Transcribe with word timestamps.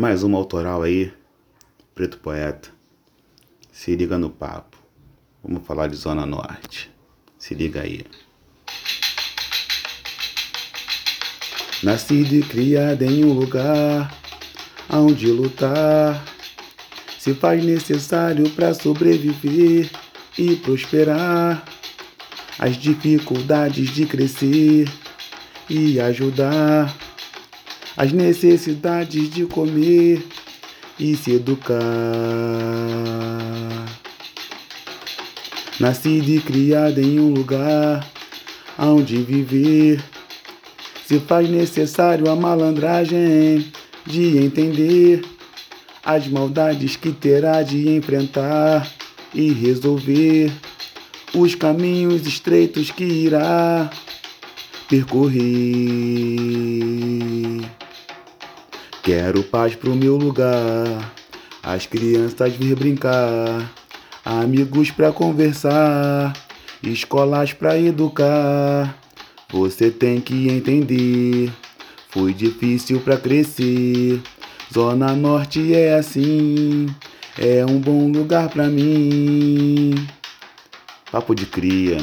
Mais 0.00 0.22
uma 0.22 0.38
autoral 0.38 0.82
aí, 0.82 1.12
Preto 1.92 2.18
Poeta. 2.18 2.68
Se 3.72 3.96
liga 3.96 4.16
no 4.16 4.30
papo. 4.30 4.76
Vamos 5.42 5.66
falar 5.66 5.88
de 5.88 5.96
Zona 5.96 6.24
Norte. 6.24 6.88
Se 7.36 7.52
liga 7.52 7.80
aí. 7.80 8.06
Nascido 11.82 12.32
e 12.32 12.44
criado 12.44 13.02
em 13.02 13.24
um 13.24 13.32
lugar 13.32 14.16
aonde 14.88 15.26
lutar 15.32 16.24
se 17.18 17.34
faz 17.34 17.64
necessário 17.64 18.48
para 18.50 18.74
sobreviver 18.74 19.90
e 20.38 20.54
prosperar. 20.54 21.64
As 22.56 22.76
dificuldades 22.76 23.90
de 23.90 24.06
crescer 24.06 24.88
e 25.68 25.98
ajudar 25.98 26.96
as 27.98 28.12
necessidades 28.12 29.28
de 29.28 29.44
comer 29.44 30.24
e 31.00 31.16
se 31.16 31.32
educar. 31.32 31.74
Nascido 35.80 36.28
e 36.28 36.40
criado 36.40 37.00
em 37.00 37.18
um 37.18 37.34
lugar 37.34 38.08
onde 38.78 39.16
viver, 39.16 40.00
se 41.04 41.18
faz 41.18 41.50
necessário 41.50 42.30
a 42.30 42.36
malandragem 42.36 43.66
de 44.06 44.38
entender 44.38 45.24
as 46.04 46.28
maldades 46.28 46.94
que 46.94 47.10
terá 47.10 47.64
de 47.64 47.88
enfrentar 47.88 48.88
e 49.34 49.52
resolver 49.52 50.52
os 51.34 51.56
caminhos 51.56 52.24
estreitos 52.28 52.92
que 52.92 53.04
irá 53.04 53.90
percorrer. 54.88 56.28
Quero 59.08 59.42
paz 59.42 59.74
pro 59.74 59.96
meu 59.96 60.18
lugar, 60.18 61.14
as 61.62 61.86
crianças 61.86 62.52
vir 62.52 62.76
brincar, 62.76 63.72
amigos 64.22 64.90
pra 64.90 65.10
conversar, 65.10 66.34
escolas 66.82 67.54
pra 67.54 67.78
educar. 67.78 68.94
Você 69.50 69.90
tem 69.90 70.20
que 70.20 70.50
entender, 70.50 71.50
foi 72.10 72.34
difícil 72.34 73.00
pra 73.00 73.16
crescer. 73.16 74.20
Zona 74.70 75.14
Norte 75.14 75.74
é 75.74 75.94
assim, 75.94 76.94
é 77.38 77.64
um 77.64 77.80
bom 77.80 78.12
lugar 78.12 78.50
pra 78.50 78.66
mim. 78.66 79.94
Papo 81.10 81.34
de 81.34 81.46
cria. 81.46 81.96